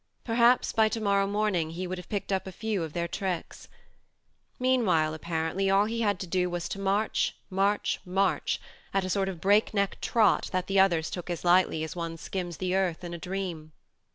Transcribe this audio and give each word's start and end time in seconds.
Perhaps 0.23 0.73
by 0.73 0.89
to 0.89 0.99
morrow 0.99 1.27
morning 1.27 1.69
he 1.69 1.85
would 1.85 1.99
have 1.99 2.09
picked 2.09 2.31
up 2.33 2.47
a 2.47 2.51
few 2.51 2.81
of 2.81 2.93
their 2.93 3.07
tricks. 3.07 3.67
Meanwhile, 4.57 5.13
apparently, 5.13 5.69
all 5.69 5.85
he 5.85 6.01
had 6.01 6.17
to 6.21 6.25
do 6.25 6.49
was 6.49 6.67
to 6.69 6.79
march, 6.79 7.35
march, 7.51 7.99
march, 8.03 8.59
at 8.95 9.05
a 9.05 9.11
sort 9.11 9.29
of 9.29 9.39
break 9.39 9.75
neck 9.75 10.01
trot 10.01 10.49
that 10.51 10.65
the 10.65 10.79
others 10.79 11.11
took 11.11 11.29
as 11.29 11.45
lightly 11.45 11.83
as 11.83 11.95
one 11.95 12.17
skims 12.17 12.57
the 12.57 12.73
earth 12.75 13.03
in 13.03 13.13
a 13.13 13.19
dream. 13.19 13.73